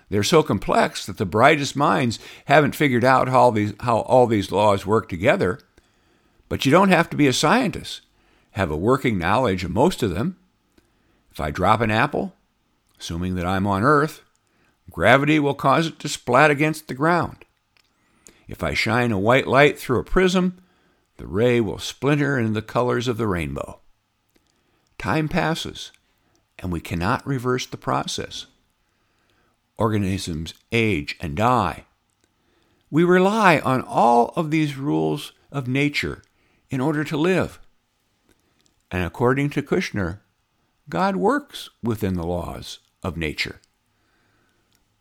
They're 0.10 0.24
so 0.24 0.42
complex 0.42 1.06
that 1.06 1.18
the 1.18 1.26
brightest 1.26 1.76
minds 1.76 2.20
haven't 2.46 2.76
figured 2.76 3.04
out 3.04 3.28
how, 3.28 3.52
these, 3.52 3.74
how 3.82 4.00
all 4.00 4.26
these 4.26 4.52
laws 4.52 4.86
work 4.86 5.10
together. 5.10 5.60
But 6.48 6.66
you 6.66 6.72
don't 6.72 6.90
have 6.90 7.10
to 7.10 7.18
be 7.18 7.28
a 7.28 7.34
scientist, 7.34 8.02
have 8.52 8.72
a 8.72 8.78
working 8.78 9.18
knowledge 9.18 9.66
of 9.66 9.72
most 9.72 10.02
of 10.02 10.14
them. 10.14 10.38
If 11.32 11.42
I 11.42 11.52
drop 11.52 11.82
an 11.82 11.92
apple, 11.92 12.37
assuming 13.00 13.36
that 13.36 13.46
I'm 13.46 13.68
on 13.68 13.84
Earth, 13.84 14.22
gravity 14.90 15.40
will 15.40 15.54
cause 15.54 15.88
it 15.88 16.00
to 16.00 16.10
splat 16.10 16.52
against 16.52 16.88
the 16.88 16.94
ground. 16.94 17.46
If 18.48 18.64
I 18.64 18.74
shine 18.74 19.12
a 19.12 19.20
white 19.20 19.48
light 19.48 19.78
through 19.78 20.00
a 20.00 20.04
prism, 20.04 20.58
the 21.18 21.28
ray 21.28 21.60
will 21.60 21.80
splinter 21.80 22.38
into 22.38 22.54
the 22.54 22.62
colors 22.62 23.08
of 23.08 23.18
the 23.18 23.28
rainbow. 23.28 23.80
Time 24.98 25.28
passes, 25.28 25.92
and 26.60 26.72
we 26.72 26.80
cannot 26.80 27.26
reverse 27.26 27.66
the 27.66 27.78
process 27.78 28.48
organisms 29.78 30.54
age 30.72 31.16
and 31.22 31.36
die. 31.36 31.86
We 32.90 33.04
rely 33.04 33.60
on 33.60 33.82
all 33.82 34.34
of 34.36 34.50
these 34.50 34.76
rules 34.76 35.34
of 35.52 35.68
nature 35.68 36.24
in 36.70 36.82
order 36.82 37.04
to 37.04 37.18
live. 37.18 37.60
And 38.90 39.06
according 39.06 39.52
to 39.52 39.62
Kushner, 39.62 40.20
God 40.90 41.16
works 41.16 41.70
within 41.84 42.16
the 42.16 42.26
laws 42.26 42.80
of 43.08 43.18
nature, 43.18 43.62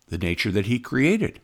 the 0.09 0.19
nature 0.19 0.53
that 0.53 0.67
He 0.67 0.79
created. 0.79 1.41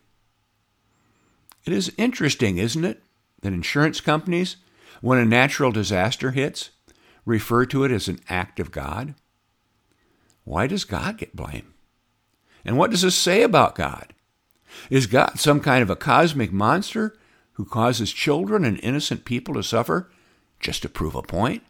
It 1.65 1.73
is 1.73 1.93
interesting, 1.97 2.59
isn't 2.59 2.85
it, 2.85 3.03
that 3.43 3.53
insurance 3.53 4.01
companies, 4.01 4.57
when 5.01 5.19
a 5.19 5.25
natural 5.25 5.73
disaster 5.73 6.31
hits, 6.31 6.71
refer 7.25 7.67
to 7.67 7.85
it 7.85 7.91
as 7.91 8.09
an 8.09 8.21
act 8.29 8.61
of 8.61 8.71
God? 8.71 9.15
Why 10.45 10.67
does 10.67 10.85
God 10.85 11.19
get 11.19 11.37
blamed? 11.37 11.73
And 12.65 12.79
what 12.79 12.91
does 12.91 13.03
this 13.03 13.17
say 13.17 13.43
about 13.43 13.75
God? 13.75 14.15
Is 14.91 15.07
God 15.07 15.39
some 15.39 15.61
kind 15.61 15.83
of 15.83 15.91
a 15.91 15.97
cosmic 15.97 16.53
monster 16.53 17.17
who 17.55 17.65
causes 17.65 18.13
children 18.13 18.65
and 18.65 18.81
innocent 18.81 19.25
people 19.25 19.55
to 19.55 19.63
suffer 19.63 20.11
just 20.61 20.83
to 20.83 20.89
prove 20.89 21.15
a 21.15 21.23
point? 21.23 21.63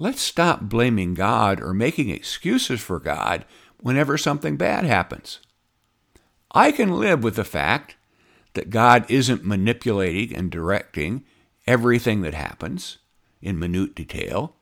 Let's 0.00 0.22
stop 0.22 0.60
blaming 0.60 1.14
God 1.14 1.60
or 1.60 1.74
making 1.74 2.08
excuses 2.08 2.80
for 2.80 3.00
God 3.00 3.44
whenever 3.80 4.16
something 4.16 4.56
bad 4.56 4.84
happens. 4.84 5.40
I 6.52 6.70
can 6.70 7.00
live 7.00 7.24
with 7.24 7.34
the 7.34 7.42
fact 7.42 7.96
that 8.54 8.70
God 8.70 9.10
isn't 9.10 9.44
manipulating 9.44 10.36
and 10.36 10.52
directing 10.52 11.24
everything 11.66 12.22
that 12.22 12.34
happens 12.34 12.98
in 13.42 13.58
minute 13.58 13.96
detail. 13.96 14.54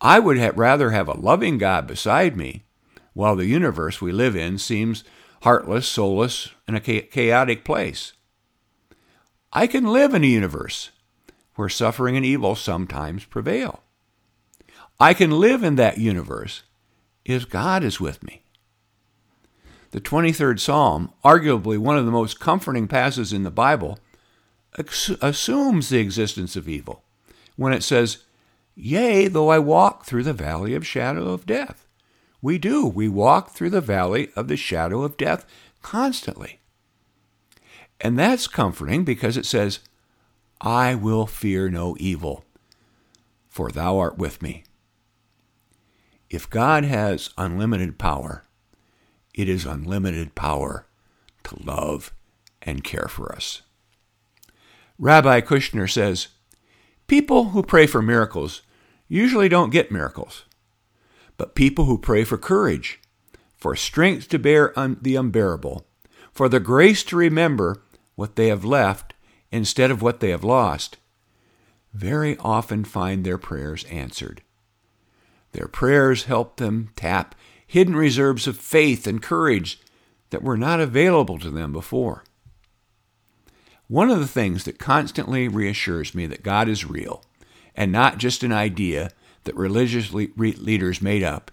I 0.00 0.18
would 0.18 0.38
rather 0.56 0.90
have 0.90 1.08
a 1.08 1.20
loving 1.20 1.58
God 1.58 1.86
beside 1.86 2.34
me 2.34 2.64
while 3.12 3.36
the 3.36 3.46
universe 3.46 4.00
we 4.00 4.10
live 4.10 4.34
in 4.34 4.56
seems 4.56 5.04
heartless, 5.42 5.86
soulless, 5.86 6.48
and 6.66 6.78
a 6.78 6.80
chaotic 6.80 7.62
place. 7.62 8.14
I 9.52 9.66
can 9.66 9.84
live 9.84 10.14
in 10.14 10.24
a 10.24 10.28
universe 10.28 10.92
where 11.56 11.68
suffering 11.68 12.16
and 12.16 12.24
evil 12.24 12.54
sometimes 12.54 13.26
prevail. 13.26 13.82
I 15.00 15.14
can 15.14 15.30
live 15.30 15.64
in 15.64 15.76
that 15.76 15.96
universe 15.96 16.62
if 17.24 17.48
God 17.48 17.82
is 17.82 18.00
with 18.00 18.22
me. 18.22 18.42
The 19.92 20.00
23rd 20.00 20.60
Psalm, 20.60 21.12
arguably 21.24 21.78
one 21.78 21.96
of 21.96 22.04
the 22.04 22.12
most 22.12 22.38
comforting 22.38 22.86
passages 22.86 23.32
in 23.32 23.42
the 23.42 23.50
Bible, 23.50 23.98
assumes 24.76 25.88
the 25.88 25.98
existence 25.98 26.54
of 26.54 26.68
evil 26.68 27.02
when 27.56 27.72
it 27.72 27.82
says, 27.82 28.24
Yea, 28.76 29.26
though 29.26 29.48
I 29.48 29.58
walk 29.58 30.04
through 30.04 30.22
the 30.22 30.32
valley 30.32 30.74
of 30.74 30.86
shadow 30.86 31.30
of 31.30 31.46
death. 31.46 31.86
We 32.42 32.58
do. 32.58 32.86
We 32.86 33.08
walk 33.08 33.50
through 33.50 33.70
the 33.70 33.80
valley 33.80 34.30
of 34.36 34.48
the 34.48 34.56
shadow 34.56 35.02
of 35.02 35.16
death 35.16 35.44
constantly. 35.82 36.60
And 38.00 38.18
that's 38.18 38.46
comforting 38.46 39.04
because 39.04 39.36
it 39.36 39.44
says, 39.44 39.80
I 40.60 40.94
will 40.94 41.26
fear 41.26 41.68
no 41.68 41.96
evil, 41.98 42.44
for 43.48 43.70
thou 43.70 43.98
art 43.98 44.16
with 44.16 44.40
me. 44.40 44.64
If 46.30 46.48
God 46.48 46.84
has 46.84 47.30
unlimited 47.36 47.98
power, 47.98 48.44
it 49.34 49.48
is 49.48 49.66
unlimited 49.66 50.34
power 50.34 50.86
to 51.44 51.62
love 51.62 52.12
and 52.62 52.84
care 52.84 53.08
for 53.08 53.34
us. 53.34 53.62
Rabbi 54.98 55.40
Kushner 55.40 55.90
says, 55.90 56.28
People 57.06 57.46
who 57.50 57.62
pray 57.62 57.86
for 57.86 58.00
miracles 58.00 58.62
usually 59.08 59.48
don't 59.48 59.70
get 59.70 59.90
miracles 59.90 60.44
but 61.40 61.54
people 61.54 61.86
who 61.86 61.96
pray 61.96 62.22
for 62.22 62.36
courage, 62.36 63.00
for 63.56 63.74
strength 63.74 64.28
to 64.28 64.38
bear 64.38 64.78
un- 64.78 64.98
the 65.00 65.16
unbearable, 65.16 65.86
for 66.30 66.50
the 66.50 66.60
grace 66.60 67.02
to 67.02 67.16
remember 67.16 67.82
what 68.14 68.36
they 68.36 68.48
have 68.48 68.62
left 68.62 69.14
instead 69.50 69.90
of 69.90 70.02
what 70.02 70.20
they 70.20 70.28
have 70.28 70.44
lost, 70.44 70.98
very 71.94 72.36
often 72.40 72.84
find 72.84 73.24
their 73.24 73.38
prayers 73.38 73.84
answered. 73.84 74.42
Their 75.52 75.68
prayers 75.68 76.24
help 76.24 76.56
them 76.56 76.90
tap 76.96 77.34
hidden 77.66 77.94
reserves 77.94 78.46
of 78.46 78.56
faith 78.56 79.06
and 79.06 79.22
courage 79.22 79.80
that 80.30 80.42
were 80.42 80.56
not 80.56 80.80
available 80.80 81.38
to 81.38 81.50
them 81.50 81.72
before. 81.72 82.24
One 83.86 84.10
of 84.10 84.20
the 84.20 84.28
things 84.28 84.64
that 84.64 84.78
constantly 84.78 85.48
reassures 85.48 86.14
me 86.14 86.26
that 86.26 86.42
God 86.42 86.68
is 86.68 86.88
real 86.88 87.24
and 87.74 87.90
not 87.90 88.18
just 88.18 88.42
an 88.42 88.52
idea 88.52 89.10
that 89.44 89.56
religious 89.56 90.12
le- 90.12 90.28
leaders 90.36 91.02
made 91.02 91.22
up 91.22 91.50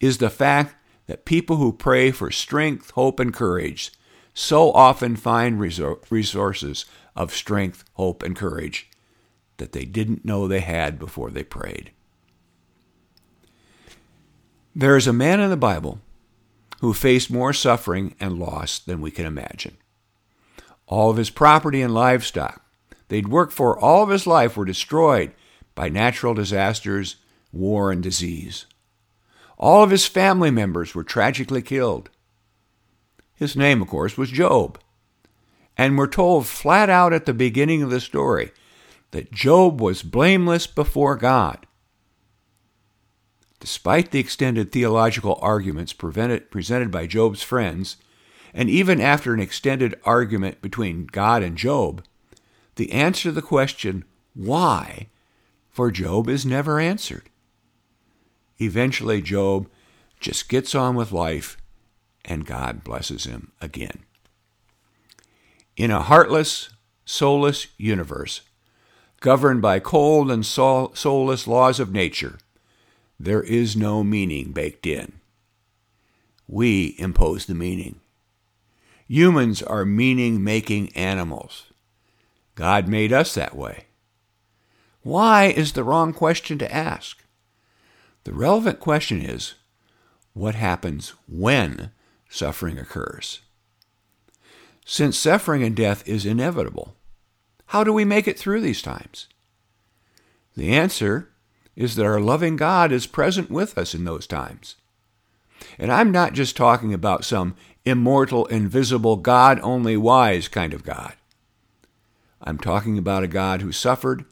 is 0.00 0.18
the 0.18 0.30
fact 0.30 0.74
that 1.06 1.24
people 1.24 1.56
who 1.56 1.72
pray 1.72 2.10
for 2.10 2.30
strength, 2.30 2.90
hope, 2.92 3.18
and 3.20 3.32
courage 3.32 3.92
so 4.34 4.72
often 4.72 5.16
find 5.16 5.58
resor- 5.58 5.98
resources 6.10 6.84
of 7.16 7.34
strength, 7.34 7.84
hope, 7.94 8.22
and 8.22 8.36
courage 8.36 8.88
that 9.56 9.72
they 9.72 9.84
didn't 9.84 10.24
know 10.24 10.46
they 10.46 10.60
had 10.60 10.98
before 10.98 11.30
they 11.30 11.42
prayed. 11.42 11.90
There 14.78 14.96
is 14.96 15.08
a 15.08 15.12
man 15.12 15.40
in 15.40 15.50
the 15.50 15.56
Bible 15.56 15.98
who 16.78 16.94
faced 16.94 17.32
more 17.32 17.52
suffering 17.52 18.14
and 18.20 18.38
loss 18.38 18.78
than 18.78 19.00
we 19.00 19.10
can 19.10 19.26
imagine. 19.26 19.76
All 20.86 21.10
of 21.10 21.16
his 21.16 21.30
property 21.30 21.82
and 21.82 21.92
livestock 21.92 22.64
they'd 23.08 23.26
worked 23.26 23.52
for 23.52 23.76
all 23.76 24.04
of 24.04 24.10
his 24.10 24.24
life 24.24 24.56
were 24.56 24.64
destroyed 24.64 25.32
by 25.74 25.88
natural 25.88 26.32
disasters, 26.32 27.16
war, 27.52 27.90
and 27.90 28.00
disease. 28.00 28.66
All 29.58 29.82
of 29.82 29.90
his 29.90 30.06
family 30.06 30.52
members 30.52 30.94
were 30.94 31.02
tragically 31.02 31.60
killed. 31.60 32.08
His 33.34 33.56
name, 33.56 33.82
of 33.82 33.88
course, 33.88 34.16
was 34.16 34.30
Job. 34.30 34.78
And 35.76 35.98
we're 35.98 36.06
told 36.06 36.46
flat 36.46 36.88
out 36.88 37.12
at 37.12 37.26
the 37.26 37.34
beginning 37.34 37.82
of 37.82 37.90
the 37.90 38.00
story 38.00 38.52
that 39.10 39.32
Job 39.32 39.80
was 39.80 40.04
blameless 40.04 40.68
before 40.68 41.16
God. 41.16 41.66
Despite 43.60 44.10
the 44.10 44.20
extended 44.20 44.70
theological 44.70 45.38
arguments 45.42 45.92
presented 45.92 46.90
by 46.90 47.06
Job's 47.06 47.42
friends, 47.42 47.96
and 48.54 48.70
even 48.70 49.00
after 49.00 49.34
an 49.34 49.40
extended 49.40 49.98
argument 50.04 50.62
between 50.62 51.06
God 51.06 51.42
and 51.42 51.56
Job, 51.56 52.04
the 52.76 52.92
answer 52.92 53.24
to 53.24 53.32
the 53.32 53.42
question, 53.42 54.04
why, 54.34 55.08
for 55.70 55.90
Job 55.90 56.28
is 56.28 56.46
never 56.46 56.78
answered. 56.78 57.28
Eventually, 58.60 59.20
Job 59.20 59.68
just 60.20 60.48
gets 60.48 60.74
on 60.74 60.94
with 60.94 61.12
life, 61.12 61.56
and 62.24 62.46
God 62.46 62.84
blesses 62.84 63.24
him 63.24 63.52
again. 63.60 64.04
In 65.76 65.90
a 65.90 66.02
heartless, 66.02 66.70
soulless 67.04 67.68
universe, 67.76 68.40
governed 69.20 69.62
by 69.62 69.78
cold 69.78 70.30
and 70.30 70.44
soul- 70.44 70.92
soulless 70.94 71.46
laws 71.46 71.78
of 71.80 71.92
nature, 71.92 72.38
there 73.18 73.42
is 73.42 73.76
no 73.76 74.04
meaning 74.04 74.52
baked 74.52 74.86
in. 74.86 75.12
We 76.46 76.94
impose 76.98 77.46
the 77.46 77.54
meaning. 77.54 78.00
Humans 79.08 79.62
are 79.62 79.84
meaning 79.84 80.44
making 80.44 80.94
animals. 80.94 81.66
God 82.54 82.88
made 82.88 83.12
us 83.12 83.34
that 83.34 83.56
way. 83.56 83.84
Why 85.02 85.46
is 85.46 85.72
the 85.72 85.84
wrong 85.84 86.12
question 86.12 86.58
to 86.58 86.72
ask. 86.74 87.24
The 88.24 88.32
relevant 88.32 88.78
question 88.80 89.22
is 89.22 89.54
what 90.34 90.54
happens 90.54 91.14
when 91.26 91.92
suffering 92.28 92.78
occurs? 92.78 93.40
Since 94.84 95.18
suffering 95.18 95.62
and 95.62 95.74
death 95.74 96.06
is 96.06 96.26
inevitable, 96.26 96.94
how 97.66 97.84
do 97.84 97.92
we 97.92 98.04
make 98.04 98.28
it 98.28 98.38
through 98.38 98.60
these 98.60 98.82
times? 98.82 99.28
The 100.56 100.74
answer 100.74 101.30
is 101.78 101.94
that 101.94 102.04
our 102.04 102.20
loving 102.20 102.56
God 102.56 102.90
is 102.90 103.06
present 103.06 103.52
with 103.52 103.78
us 103.78 103.94
in 103.94 104.04
those 104.04 104.26
times. 104.26 104.74
And 105.78 105.92
I'm 105.92 106.10
not 106.10 106.32
just 106.32 106.56
talking 106.56 106.92
about 106.92 107.24
some 107.24 107.54
immortal, 107.84 108.46
invisible, 108.46 109.14
God 109.14 109.60
only 109.62 109.96
wise 109.96 110.48
kind 110.48 110.74
of 110.74 110.82
God. 110.82 111.14
I'm 112.42 112.58
talking 112.58 112.98
about 112.98 113.22
a 113.22 113.28
God 113.28 113.62
who 113.62 113.70
suffered 113.70 114.24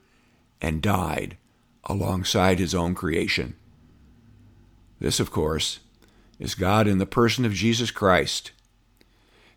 and 0.60 0.82
died 0.82 1.36
alongside 1.84 2.58
his 2.58 2.74
own 2.74 2.96
creation. 2.96 3.54
This, 4.98 5.20
of 5.20 5.30
course, 5.30 5.78
is 6.40 6.56
God 6.56 6.88
in 6.88 6.98
the 6.98 7.06
person 7.06 7.44
of 7.44 7.52
Jesus 7.52 7.92
Christ. 7.92 8.50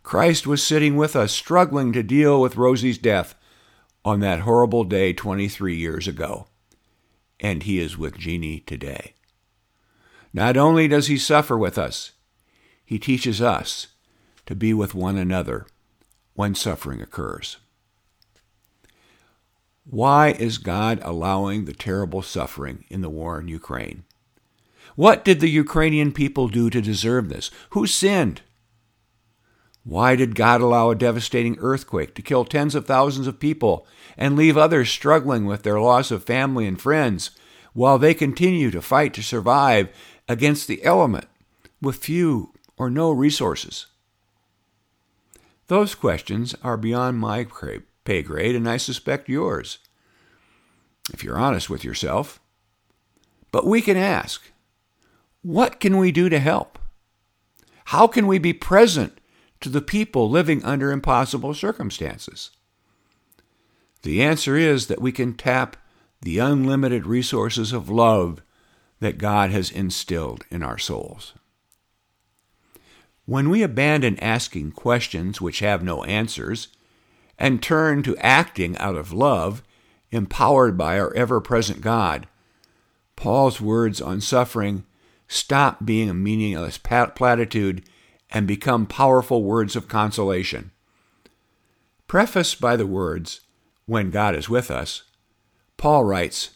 Christ 0.03 0.46
was 0.46 0.62
sitting 0.62 0.96
with 0.96 1.15
us, 1.15 1.31
struggling 1.31 1.91
to 1.93 2.03
deal 2.03 2.39
with 2.39 2.55
Rosie's 2.55 3.00
death 3.00 3.34
on 4.05 4.19
that 4.19 4.41
horrible 4.41 4.84
day 4.84 5.12
23 5.12 5.75
years 5.75 6.08
ago. 6.08 6.46
And 7.39 7.63
he 7.63 7.79
is 7.79 7.98
with 7.98 8.17
Jeannie 8.17 8.62
today. 8.62 9.13
Not 10.34 10.58
only 10.58 10.88
does 10.88 11.08
he 11.08 11.17
suffer 11.17 11.58
with 11.58 11.77
us, 11.77 12.12
he 12.86 13.00
teaches 13.00 13.41
us 13.41 13.88
to 14.46 14.55
be 14.55 14.74
with 14.74 14.93
one 14.96 15.17
another 15.17 15.67
when 16.34 16.55
suffering 16.55 17.01
occurs. 17.01 17.58
Why 19.89 20.31
is 20.31 20.58
God 20.58 21.00
allowing 21.03 21.65
the 21.65 21.74
terrible 21.74 22.22
suffering 22.22 22.86
in 22.89 23.01
the 23.01 23.10
war 23.10 23.39
in 23.39 23.48
Ukraine? 23.48 24.03
What 24.96 25.24
did 25.25 25.39
the 25.39 25.50
Ukrainian 25.50 26.12
people 26.12 26.48
do 26.48 26.69
to 26.69 26.81
deserve 26.81 27.29
this? 27.29 27.50
Who 27.72 27.88
sinned? 27.88 28.41
Why 29.89 30.15
did 30.15 30.36
God 30.36 30.62
allow 30.62 30.91
a 30.91 30.96
devastating 30.96 31.58
earthquake 31.60 32.13
to 32.13 32.22
kill 32.22 32.46
tens 32.46 32.75
of 32.75 32.86
thousands 32.86 33.25
of 33.25 33.39
people 33.39 33.88
and 34.19 34.36
leave 34.36 34.55
others 34.55 34.88
struggling 34.88 35.46
with 35.46 35.63
their 35.63 35.81
loss 35.81 36.12
of 36.12 36.24
family 36.24 36.67
and 36.67 36.79
friends 36.79 37.31
while 37.74 37.98
they 37.98 38.13
continue 38.13 38.69
to 38.69 38.84
fight 38.84 39.15
to 39.15 39.24
survive 39.24 39.89
against 40.27 40.67
the 40.67 40.84
element 40.84 41.25
with 41.81 41.96
few 41.96 42.53
or 42.77 42.91
no 42.91 43.10
resources? 43.10 43.88
Those 45.65 45.96
questions 45.96 46.53
are 46.63 46.77
beyond 46.77 47.17
my 47.17 47.48
pay 48.03 48.22
grade, 48.22 48.55
and 48.55 48.69
I 48.69 48.77
suspect 48.77 49.27
yours, 49.27 49.79
if 51.12 51.24
you're 51.24 51.39
honest 51.39 51.67
with 51.67 51.84
yourself. 51.84 52.39
But 53.51 53.65
we 53.65 53.81
can 53.81 53.98
ask 53.98 54.51
what 55.41 55.79
can 55.79 55.98
we 55.98 56.12
do 56.12 56.29
to 56.29 56.38
help? 56.38 56.77
How 57.86 58.05
can 58.05 58.27
we 58.27 58.38
be 58.38 58.53
present 58.53 59.19
to 59.62 59.70
the 59.70 59.82
people 59.82 60.30
living 60.30 60.63
under 60.63 60.92
impossible 60.92 61.54
circumstances? 61.54 62.51
The 64.04 64.22
answer 64.22 64.56
is 64.56 64.88
that 64.88 65.01
we 65.01 65.12
can 65.12 65.34
tap 65.34 65.75
the 66.22 66.39
unlimited 66.39 67.06
resources 67.06 67.74
of 67.74 67.89
love 67.89 68.42
that 69.00 69.18
God 69.18 69.51
has 69.51 69.72
instilled 69.72 70.46
in 70.50 70.63
our 70.63 70.78
souls. 70.78 71.34
When 73.25 73.50
we 73.50 73.62
abandon 73.62 74.20
asking 74.20 74.72
questions 74.72 75.39
which 75.39 75.60
have 75.60 75.84
no 75.84 76.04
answers 76.04 76.70
and 77.38 77.62
turn 77.62 78.04
to 78.04 78.18
acting 78.18 78.78
out 78.78 78.96
of 78.96 79.13
love, 79.13 79.63
empowered 80.12 80.78
by 80.78 81.00
our 81.00 81.13
ever 81.13 81.39
present 81.39 81.82
God, 81.82 82.28
Paul's 83.16 83.62
words 83.62 84.01
on 84.01 84.22
suffering 84.22 84.86
stop 85.28 85.86
being 85.86 86.10
a 86.10 86.13
meaningless 86.13 86.78
platitude 86.78 87.84
and 88.31 88.48
become 88.48 88.86
powerful 88.86 89.43
words 89.43 89.75
of 89.75 89.88
consolation. 89.88 90.71
Prefaced 92.07 92.62
by 92.62 92.75
the 92.75 92.88
words, 92.88 93.41
When 93.86 94.12
God 94.12 94.36
is 94.36 94.50
with 94.50 94.69
us, 94.69 95.03
Paul 95.77 96.03
writes, 96.03 96.51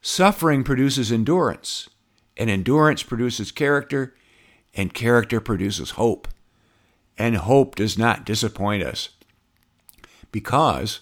Suffering 0.00 0.62
produces 0.62 1.10
endurance, 1.10 1.88
and 2.36 2.48
endurance 2.48 3.02
produces 3.02 3.50
character, 3.50 4.14
and 4.74 4.94
character 4.94 5.40
produces 5.40 5.92
hope. 5.92 6.28
And 7.18 7.36
hope 7.36 7.74
does 7.74 7.96
not 7.96 8.26
disappoint 8.26 8.82
us 8.82 9.08
because 10.30 11.00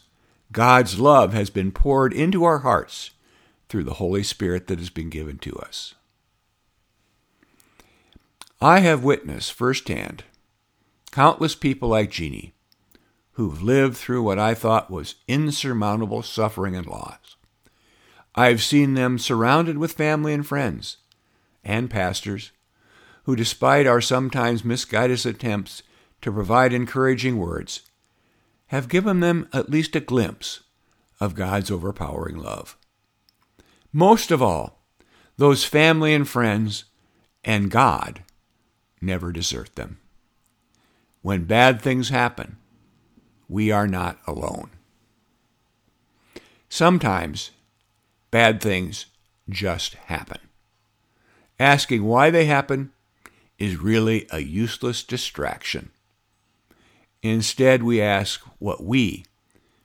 God's 0.53 1.01
love 1.01 1.33
has 1.33 1.51
been 1.51 1.73
poured 1.73 2.13
into 2.13 2.45
our 2.45 2.59
hearts 2.59 3.11
through 3.69 3.83
the 3.83 3.95
Holy 3.95 4.23
Spirit 4.23 4.69
that 4.69 4.79
has 4.79 4.91
been 4.91 5.11
given 5.11 5.39
to 5.39 5.57
us. 5.57 5.95
I 8.65 8.81
have 8.81 9.05
witnessed 9.05 9.53
firsthand 9.53 10.25
countless 11.11 11.55
people 11.55 11.91
like 11.91 12.11
Jeannie 12.11 12.55
who've 13.33 13.61
lived 13.61 13.95
through 13.95 14.23
what 14.23 14.39
I 14.39 14.55
thought 14.55 14.91
was 14.91 15.17
insurmountable 15.29 16.23
suffering 16.23 16.75
and 16.75 16.87
loss. 16.87 17.37
I've 18.35 18.63
seen 18.63 18.95
them 18.95 19.19
surrounded 19.19 19.77
with 19.77 19.93
family 19.93 20.33
and 20.33 20.47
friends 20.47 20.97
and 21.63 21.91
pastors 21.91 22.53
who, 23.25 23.37
despite 23.37 23.87
our 23.87 24.01
sometimes 24.01 24.65
misguided 24.65 25.27
attempts 25.27 25.83
to 26.23 26.33
provide 26.33 26.73
encouraging 26.73 27.37
words, 27.37 27.83
have 28.69 28.89
given 28.89 29.21
them 29.21 29.47
at 29.53 29.69
least 29.69 29.95
a 29.95 30.01
glimpse 30.01 30.63
of 31.21 31.35
God's 31.35 31.71
overpowering 31.71 32.39
love. 32.39 32.79
Most 33.93 34.31
of 34.31 34.41
all, 34.41 34.87
those 35.37 35.65
family 35.65 36.15
and 36.15 36.27
friends 36.27 36.85
and 37.45 37.71
God 37.71 38.24
never 39.05 39.33
desert 39.33 39.75
them. 39.77 39.99
When 41.23 41.45
bad 41.45 41.81
things 41.81 42.09
happen, 42.09 42.57
we 43.49 43.71
are 43.71 43.87
not 43.87 44.19
alone. 44.27 44.71
Sometimes 46.69 47.51
bad 48.31 48.61
things 48.61 49.07
just 49.49 49.95
happen. 49.95 50.41
Asking 51.59 52.05
why 52.05 52.31
they 52.31 52.47
happen 52.47 52.93
is 53.59 53.77
really 53.77 54.27
a 54.31 54.41
useless 54.41 55.03
distraction. 55.03 55.91
Instead, 57.23 57.83
we 57.83 58.03
ask 58.03 58.41
what 58.59 58.83
we, 58.83 59.25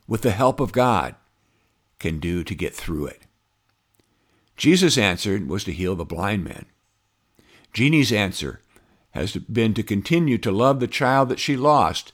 with 0.08 0.24
the 0.24 0.32
help 0.32 0.60
of 0.60 0.72
God, 0.72 1.16
can 2.00 2.20
do 2.20 2.44
to 2.44 2.56
get 2.56 2.74
through 2.74 3.06
it. 3.06 3.22
Jesus' 4.58 4.98
answer 4.98 5.40
was 5.46 5.64
to 5.64 5.72
heal 5.72 5.96
the 5.96 6.04
blind 6.04 6.44
man. 6.44 6.66
Jeannie's 7.72 8.12
answer 8.12 8.62
has 9.12 9.36
been 9.36 9.74
to 9.74 9.84
continue 9.84 10.38
to 10.38 10.52
love 10.52 10.80
the 10.80 10.88
child 10.88 11.30
that 11.30 11.40
she 11.40 11.58
lost, 11.58 12.14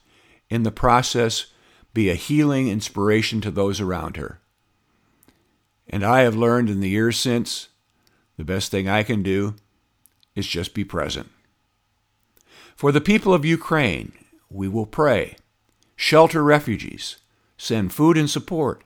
in 0.49 0.63
the 0.63 0.71
process, 0.71 1.47
be 1.93 2.09
a 2.09 2.15
healing 2.15 2.67
inspiration 2.67 3.41
to 3.41 3.51
those 3.51 3.79
around 3.79 4.17
her. 4.17 4.39
And 5.87 6.03
I 6.03 6.21
have 6.21 6.35
learned 6.35 6.69
in 6.69 6.79
the 6.79 6.89
years 6.89 7.17
since 7.17 7.69
the 8.37 8.43
best 8.43 8.71
thing 8.71 8.87
I 8.87 9.03
can 9.03 9.23
do 9.23 9.55
is 10.35 10.47
just 10.47 10.73
be 10.73 10.83
present. 10.83 11.29
For 12.75 12.91
the 12.91 13.01
people 13.01 13.33
of 13.33 13.45
Ukraine, 13.45 14.11
we 14.49 14.67
will 14.67 14.85
pray, 14.85 15.37
shelter 15.95 16.43
refugees, 16.43 17.17
send 17.57 17.93
food 17.93 18.17
and 18.17 18.29
support, 18.29 18.83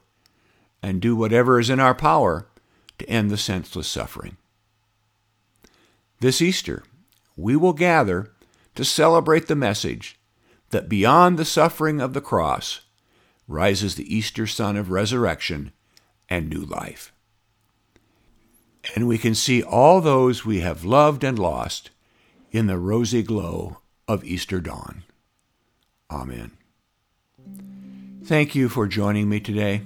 and 0.82 1.02
do 1.02 1.15
whatever 1.15 1.60
is 1.60 1.69
in 1.69 1.80
our 1.80 1.95
power 1.95 2.48
to 3.00 3.10
end 3.10 3.32
the 3.32 3.38
senseless 3.38 3.88
suffering. 3.88 4.38
This 6.19 6.41
Easter, 6.41 6.84
we 7.39 7.56
will 7.56 7.73
gather 7.73 8.32
to 8.75 8.86
celebrate 8.86 9.47
the 9.47 9.56
message 9.56 10.19
that 10.69 10.89
beyond 10.89 11.38
the 11.38 11.45
suffering 11.45 11.99
of 11.99 12.13
the 12.13 12.21
cross 12.21 12.82
rises 13.47 13.95
the 13.95 14.15
Easter 14.15 14.45
Sun 14.45 14.78
of 14.78 14.91
resurrection 14.91 15.71
and 16.30 16.49
new 16.49 16.62
life. 16.62 17.12
And 18.95 19.08
we 19.08 19.17
can 19.17 19.36
see 19.36 19.63
all 19.63 20.02
those 20.02 20.45
we 20.45 20.60
have 20.60 20.86
loved 20.86 21.23
and 21.23 21.38
lost 21.38 21.89
in 22.52 22.67
the 22.67 22.78
rosy 22.78 23.23
glow 23.23 23.80
of 24.08 24.23
Easter 24.23 24.60
dawn. 24.60 25.04
Amen. 26.10 26.52
Thank 28.23 28.56
you 28.56 28.69
for 28.69 28.88
joining 28.88 29.30
me 29.30 29.39
today. 29.39 29.82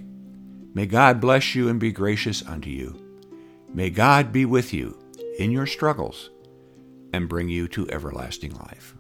May 0.74 0.86
God 0.86 1.22
bless 1.22 1.56
you 1.56 1.70
and 1.70 1.80
be 1.80 1.92
gracious 1.92 2.46
unto 2.46 2.70
you. 2.70 3.00
May 3.74 3.90
God 3.90 4.32
be 4.32 4.46
with 4.46 4.74
you 4.74 4.98
in 5.38 5.52
your 5.52 5.66
struggles 5.66 6.30
and 7.14 7.30
bring 7.30 7.48
you 7.48 7.68
to 7.70 7.90
everlasting 7.90 8.54
life. 8.56 8.96